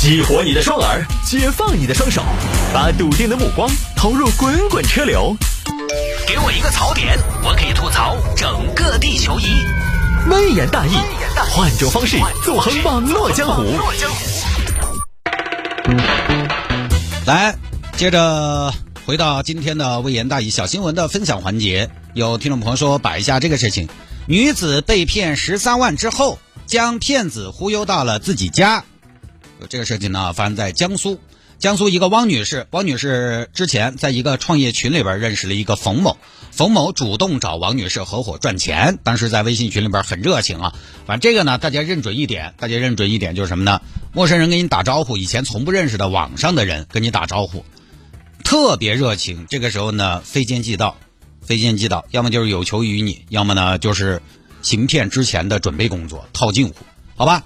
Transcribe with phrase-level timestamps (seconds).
[0.00, 2.22] 激活你的双耳，解放你的双手，
[2.72, 5.36] 把笃定的目光投入滚滚车流。
[6.26, 9.62] 给我一个槽点，我可以吐槽整个地球仪。
[10.30, 10.92] 微言大义，
[11.50, 13.62] 换种方式纵横网络江湖。
[17.26, 17.54] 来，
[17.98, 18.72] 接着
[19.04, 21.90] 回到今天的微言大义小新闻的分享环节。
[22.14, 23.86] 有听众朋友说摆一下这个事情：
[24.26, 28.82] 女子被骗十三万之后，将骗子忽悠到了自己家。
[29.68, 31.18] 这个事情呢，发生在江苏。
[31.58, 36.16] 江苏一个汪女士，汪女士之前在一个创业群里边认识了一个冯某，
[36.52, 40.74] 冯某主动找王女士合伙赚钱，当时在微信群里边很热情啊。
[41.04, 43.82] 反正这个呢，大家认准一点，大家认准一点就是什么呢？
[44.14, 47.66] 陌生人跟你打招呼，以前从不认识的网上的人跟你打招呼，
[48.42, 49.46] 特别热情。
[49.50, 50.96] 这个时候呢，非奸即盗，
[51.42, 54.22] 非奸即盗，要么就是有求于你，要么呢就是
[54.62, 56.74] 行骗之前的准备工作，套近乎，
[57.16, 57.44] 好吧？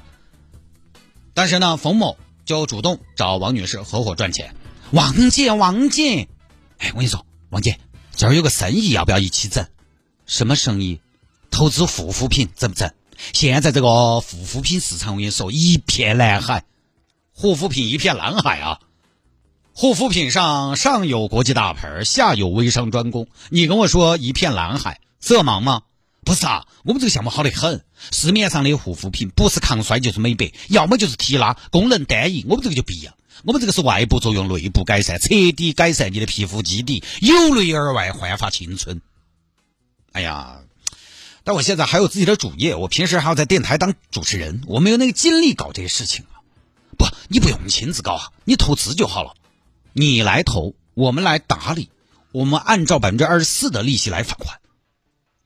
[1.35, 2.17] 但是呢，冯某
[2.47, 4.55] 就主动找王女士合伙赚钱。
[4.91, 6.29] 王姐，王姐，
[6.79, 7.79] 哎，我跟你说，王姐，
[8.15, 9.67] 这儿有个生意，要不要一起整？
[10.27, 11.01] 什么生意？
[11.51, 12.91] 投资护肤品，整不整？
[13.33, 16.65] 现在这个护肤品市场，我跟你说，一片蓝海，
[17.33, 18.81] 护肤品一片蓝海啊！
[19.73, 25.83] 护肤品上上有国际大牌，下有微商专攻，你跟我说一片蓝海，色盲吗？
[26.25, 27.85] 不是啊，我们这个项目好得很。
[28.11, 32.45] 市面上的护肤品不是抗衰就是美白，要么就是提拉，功能单一。
[32.49, 39.01] 我们这个就不一样，我们这个是外部作用，内部改善，彻底改善你的皮肤基底，由内而外焕发青春。
[40.13, 40.61] 哎呀，
[41.45, 46.41] 但我现在还有自己的主业，我平时还要在电台当主持人，我没有那个精力搞这些事情啊。
[46.97, 49.35] 不，你不用亲自搞啊，你投资就好了，
[49.93, 51.91] 你来投，我们来打理，
[52.33, 54.61] 我们按照百分之二十四的利息来返还。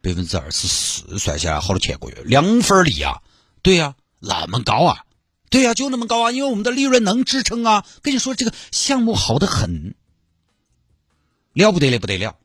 [0.00, 2.22] 百分之二十四算下来好多钱个月？
[2.24, 3.20] 两分利啊？
[3.62, 5.04] 对呀，那么高啊？
[5.50, 6.30] 对呀，就那么高啊？
[6.30, 7.84] 因为我们的利润能支撑啊。
[8.02, 9.94] 跟你说这个项目好的很，
[11.52, 12.36] 了不得了不得了。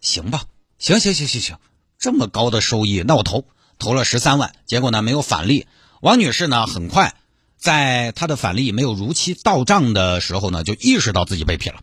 [0.00, 0.44] 行吧，
[0.78, 1.58] 行行行行行，
[1.98, 3.44] 这么高的收益，那我投
[3.78, 5.66] 投了十三万，结果呢没有返利。
[6.00, 7.14] 王女士呢很快
[7.58, 11.82] 在她的返利没有如期到账的时候呢，就意识到自己被骗了。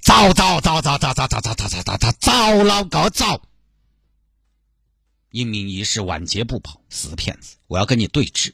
[0.00, 3.42] 糟糟糟糟糟糟糟糟糟糟糟糟老高糟！
[5.32, 7.56] 英明一世，晚节不保，死骗子！
[7.66, 8.52] 我要跟你对峙。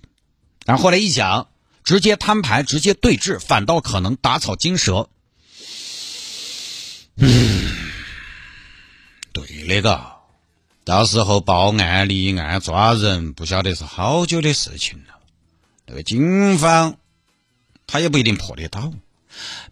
[0.64, 1.48] 然后后来一想，
[1.82, 5.10] 直接摊牌，直接对峙，反倒可能打草惊蛇。
[7.16, 7.90] 嗯，
[9.32, 10.00] 对那个，
[10.84, 15.18] 到时候报案立案抓人，不晓得是好久的事情了。
[15.84, 16.96] 那个警方
[17.88, 18.92] 他也不一定破得到。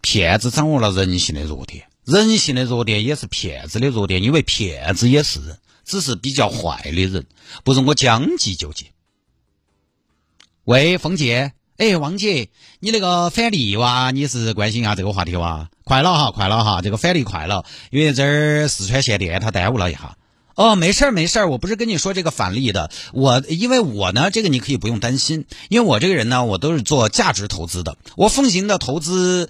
[0.00, 5.59] 骗子掌握了人性的弱点，人性的弱点也是骗子的弱点，因为骗子也是人。
[5.87, 7.27] 只是比较坏的人，
[7.63, 8.87] 不如我将计就计。
[10.65, 12.49] 喂，凤姐，哎，汪姐，
[12.81, 15.71] 你那个返利哇，你是关心一下这个话题哇？
[15.85, 20.19] 快了哈，快了哈，这个返利快了，因为这儿四川限电，它耽误了一下。
[20.57, 29.49] 哦，没事儿没事儿，我不是跟你说这个返利的，我因为我呢，这个你可以不用担心，因为我这个人呢，我都是做价值投资的，我奉行的投资。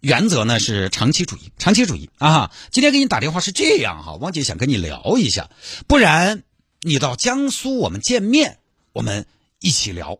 [0.00, 2.52] 原则呢是长期主义，长期主义啊！
[2.70, 5.50] 今天给你打电话是这样哈，汪姐想跟你聊一下，
[5.88, 6.44] 不然
[6.82, 8.58] 你到江苏我们见面，
[8.92, 9.26] 我们
[9.58, 10.18] 一起聊，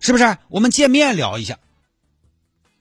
[0.00, 0.38] 是不是？
[0.48, 1.58] 我们见面聊一下，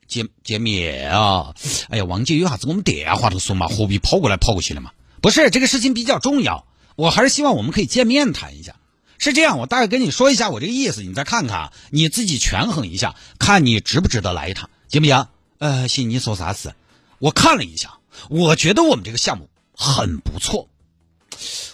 [0.08, 1.54] 见见面啊！
[1.90, 4.92] 哎呀，王姐有啥子我们电话头说嘛，何必跑过来跑过去的嘛？
[5.22, 6.66] 不是这个事情比较重要，
[6.96, 8.76] 我还是希望我们可以见面谈一下。
[9.20, 15.28] 是这样，我大概跟你说一下我这个意思，你再看看，你自己权衡一下，看你值不值得来一趟，行不行？
[15.64, 16.74] 呃，行，你说啥事？
[17.20, 20.68] 我看了一下，我觉得我们这个项目很不错，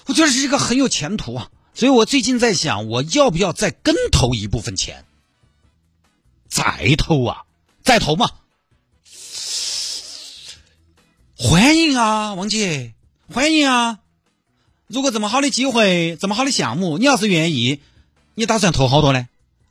[0.05, 1.49] 我觉得是一个很有前途啊。
[1.73, 5.05] 所以我最近在想，我要不要再跟投一部分钱？
[6.47, 7.45] 再投啊，
[7.81, 8.29] 再投嘛！
[11.35, 12.93] 欢迎啊，王姐，
[13.33, 13.97] 欢迎啊！
[14.85, 17.81] 如果这么好的机会，这么好的项目，你要是愿意，
[18.35, 19.27] 你打算投好多呢？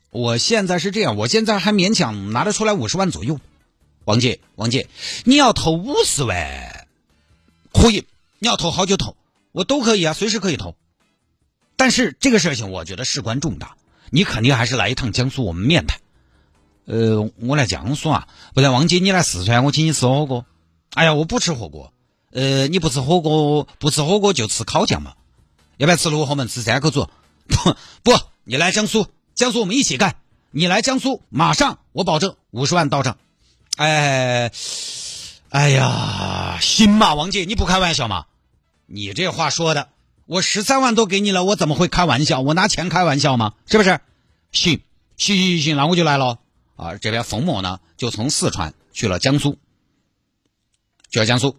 [0.09, 3.39] 我现在是这样，我现在还勉强拿得出来五十万左右。
[4.09, 4.87] 王姐，王姐，
[5.23, 6.87] 你要投五十万，
[7.71, 8.07] 可以，
[8.39, 9.15] 你要投好久投，
[9.51, 10.75] 我都可以啊，随时可以投。
[11.75, 13.77] 但是这个事情我觉得事关重大，
[14.09, 15.99] 你肯定还是来一趟江苏，我们面谈。
[16.85, 20.43] 呃，我来江苏啊，不然王姐你来四川，我请你吃火锅。
[20.95, 21.93] 哎呀，我不吃火锅。
[22.31, 25.13] 呃，你不吃火锅，不吃火锅就吃烤酱嘛。
[25.77, 27.07] 要不要吃罗河门吃三口煮？
[27.47, 29.05] 不不，你来江苏，
[29.35, 30.15] 江苏我们一起干。
[30.49, 33.19] 你来江苏，马上我保证五十万到账。
[33.79, 34.51] 哎，
[35.51, 38.25] 哎呀，行嘛，王姐，你不开玩笑吗？
[38.87, 39.87] 你这话说的，
[40.25, 42.41] 我十三万都给你了，我怎么会开玩笑？
[42.41, 43.53] 我拿钱开玩笑吗？
[43.67, 44.01] 是不是？
[44.51, 44.81] 行，
[45.15, 46.39] 行行行，那我就来了。
[46.75, 49.57] 啊，这边冯某呢就从四川去了江苏，
[51.09, 51.57] 去了江苏。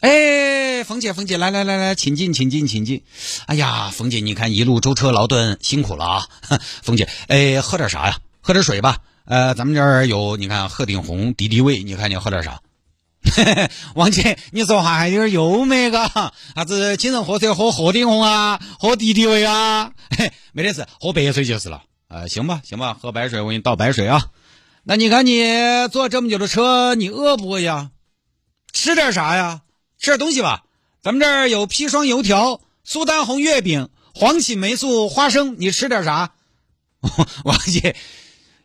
[0.00, 3.02] 哎，冯姐，冯姐，来来来来，请进，请进，请进。
[3.46, 6.28] 哎呀，冯姐，你看一路舟车劳顿，辛苦了啊。
[6.84, 8.18] 冯姐，哎，喝点啥呀？
[8.42, 8.98] 喝点水吧。
[9.24, 12.60] 呃，咱们这儿有，你看鹤顶红、敌敌畏，你看你喝点啥？
[13.94, 16.08] 王姐，你说话还有点优美个，
[16.56, 19.92] 啥子请人喝水喝鹤顶红啊，喝敌敌畏啊？
[20.52, 21.82] 没得事，喝白水就是了。
[22.08, 24.26] 呃，行吧，行吧，喝白水，我给你倒白水啊。
[24.82, 25.44] 那你看你
[25.92, 27.90] 坐这么久的车，你饿不饿呀？
[28.72, 29.62] 吃点啥呀？
[29.98, 30.64] 吃点东西吧，
[31.00, 36.32] 咱们这儿有砒霜油条、苏丹红月饼、黄芪霉素花生，你吃点啥？
[37.44, 37.94] 王姐，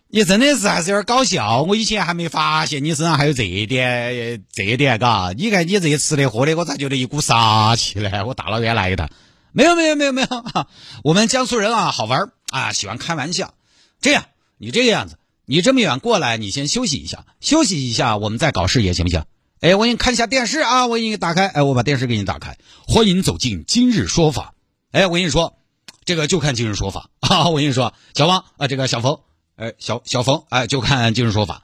[0.10, 1.64] 你真的是还是有点搞笑。
[1.64, 5.34] 我以前还没发现你身上还有这一点，这一点嘎。
[5.36, 8.26] 你看你这些吃的喝的，我咋觉得一股杀气呢？
[8.26, 9.10] 我大老远来一趟，
[9.52, 10.28] 没有没有没有没有。
[11.04, 13.54] 我们江苏人啊，好玩啊，喜欢开玩笑。
[14.00, 14.26] 这样，
[14.58, 19.24] 你这个样子，你这么远过来，你先休息一下，休息一下，我们再搞事业，行不行？
[19.60, 20.88] 哎，我给你看一下电视啊！
[20.88, 22.58] 我给你打开，哎，我把电视给你打开。
[22.88, 24.54] 欢迎走进今日说法。
[24.92, 25.58] 哎，我跟你说，
[26.06, 27.50] 这个就看今日说法啊！
[27.50, 29.20] 我跟你说，小王啊，这个小冯，
[29.58, 31.64] 哎，小小冯，哎，就看今日说法。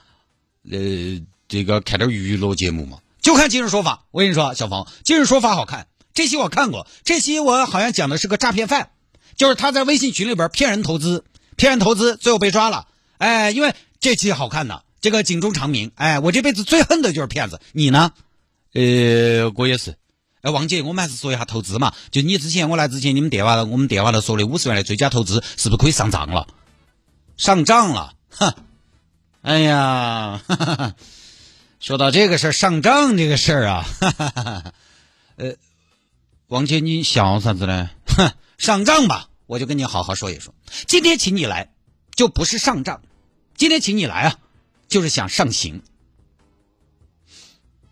[0.69, 0.77] 呃，
[1.47, 4.05] 这个看点娱乐节目嘛，就看今日说法。
[4.09, 8.89] 我跟你说，小冯，今日说法好看，这期我看过，这期我好像讲的是个诈骗犯，
[9.35, 11.23] 就是他在微信群里边骗人投资，
[11.55, 12.87] 骗人投资，最后被抓了。
[13.19, 14.81] 哎，因为这期好看呢。
[14.99, 17.59] 这个警钟长鸣，哎，我这辈子最恨的就是骗子。
[17.73, 18.13] 你呢？
[18.73, 19.97] 呃，我也是。
[20.41, 21.93] 哎，王姐，我们还是说一下投资嘛。
[22.09, 26.47] 就你之前我来之前，你们电话我们电话头说的五十万的追加投资，是不是可以上账了？
[27.43, 28.53] 上账了， 哼！
[29.41, 30.95] 哎呀，哈 哈
[31.77, 34.73] 说到这个事儿，上账这个事儿啊，哈哈哈
[35.35, 35.55] 呃，
[36.47, 37.89] 王姐，你笑啥子呢？
[38.07, 40.55] 哼， 上账吧，我就跟你好好说一说。
[40.87, 41.73] 今天请你来，
[42.15, 43.01] 就不是上账，
[43.57, 44.39] 今天请你来啊。
[44.87, 45.81] 就是想上刑，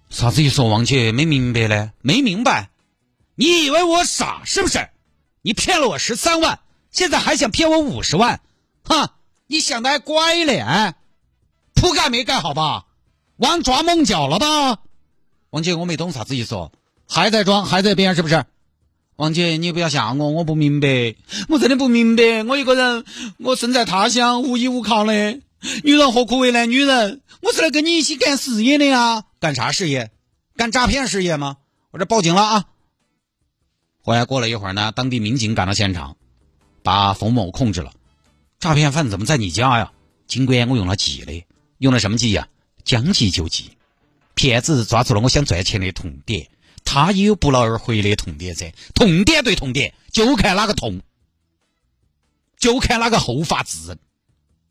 [0.10, 0.62] 啥子意思？
[0.62, 2.70] 王姐没明白嘞，没明白？
[3.36, 4.92] 你以为我傻是不是？
[5.42, 8.40] 你骗了我十三万，现在还想骗我五十万？
[8.86, 9.10] 哼，
[9.52, 10.64] 你想的还乖嘞？
[11.74, 12.86] 铺盖没盖好吧？
[13.36, 14.80] 玩抓猛脚了吧？
[15.50, 16.72] 王姐，我没懂啥子意思哦，
[17.06, 18.46] 还在装，还在编是不是？
[19.18, 21.16] 王姐，你不要吓我，我不明白，
[21.50, 22.46] 我真的不明白。
[22.46, 23.04] 我一个人，
[23.40, 25.42] 我身在他乡，无依无靠的。
[25.84, 27.22] 女人何苦为难女人？
[27.42, 29.26] 我是来跟你一起干事业的呀！
[29.42, 30.12] 干啥事业？
[30.56, 31.58] 干诈骗事业吗？
[31.92, 32.66] 我这报警了啊！
[34.02, 36.16] 后来过了一会儿呢，当地民警赶到现场，
[36.84, 37.92] 把冯某控制了。
[38.62, 39.92] 诈骗犯怎么在你家呀？
[40.28, 41.44] 警官，我用了计的，
[41.80, 42.48] 用了什么计呀？
[42.86, 43.72] 将计就计。
[44.36, 46.48] 骗子抓住了我想赚钱的痛点，
[46.86, 48.72] 他也有不劳而获的痛点噻。
[48.94, 51.02] 痛点对痛点，就看哪个痛，
[52.60, 53.98] 就看哪个后发制人，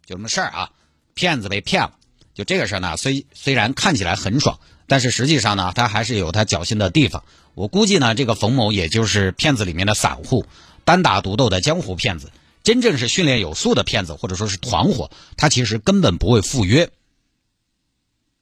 [0.07, 0.71] 就这么事儿啊！
[1.15, 1.93] 骗子被骗了，
[2.33, 7.25] 就这个事儿呢，虽虽然看起来很爽，但是实际上呢，他还是有他侥幸的地方。
[7.55, 10.47] 我估计呢，这个冯某也就是骗子里面的散户，
[10.85, 12.31] 单打独斗的江湖骗子。
[12.71, 16.89] 真正是训练有素的骗子，或者说是团伙，他其实根本不会赴约，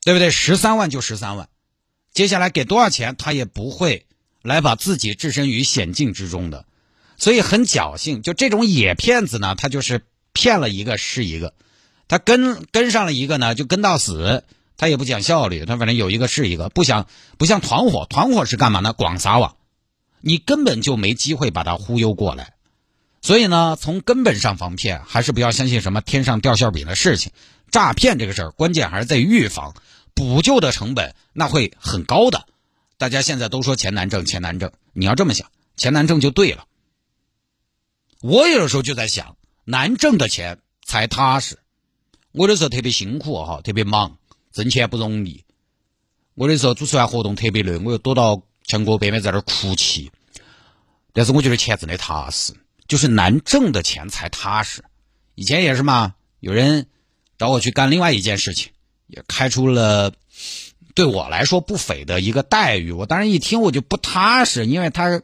[0.05, 0.31] 对不对？
[0.31, 1.49] 十三万就十三万，
[2.13, 4.05] 接下来给多少钱，他也不会
[4.43, 6.67] 来把自己置身于险境之中的，
[7.17, 8.21] 所以很侥幸。
[8.21, 10.03] 就这种野骗子呢，他就是
[10.35, 11.55] 骗了一个是一个。
[12.07, 14.45] 他跟跟上了一个呢，就跟到死，
[14.77, 17.07] 他也不讲效率，他反正有一个是一个，不想
[17.39, 18.93] 不像团伙，团伙是干嘛呢？
[18.93, 19.57] 广撒网，
[20.21, 22.53] 你根本就没机会把他忽悠过来。
[23.21, 27.33] 所以呢，从根本上防骗，还是不要相信什么天上掉馅饼的事情。
[27.71, 29.75] 诈骗这个事儿，关键还是在预防，
[30.15, 32.47] 补救的成本那会很高的。
[32.97, 36.65] 大家现在都说钱难挣，钱难挣，你要这么想，钱难挣就对了。
[38.21, 41.59] 我有的时候就在想，难挣的钱才踏实。
[42.33, 44.19] 我的时候特别辛苦哈，特别忙，
[44.53, 45.45] 挣钱不容易。
[46.35, 50.11] 我的时候主持完活动特别累，我又躲到墙角边边在那儿哭泣。
[51.13, 52.55] 但是我觉得钱挣的踏实，
[52.89, 54.83] 就是难挣的钱才踏实。
[55.35, 56.87] 以前也是嘛，有人
[57.39, 58.73] 找我去干另外一件事情，
[59.07, 60.13] 也开出了
[60.95, 62.91] 对我来说不菲的一个待遇。
[62.91, 65.23] 我当时一听我就不踏实，因为他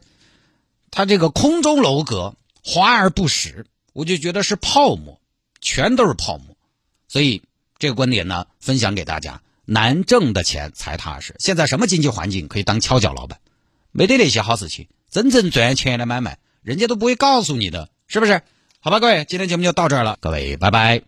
[0.92, 5.20] 他这个空中楼阁，华而不实，我就觉得是泡沫，
[5.60, 6.56] 全都是泡沫。
[7.08, 7.42] 所以
[7.78, 11.34] 这个观点呢，分享给大家：难挣的钱才踏实。
[11.38, 13.40] 现在什么经济环境可以当敲脚老板？
[13.90, 14.86] 没得那些好事情。
[15.10, 18.40] 真正赚钱的买卖，人家都不会告诉你的，是不是？
[18.80, 21.02] 好吧，各位，今天节目就到这儿了，各位，拜拜。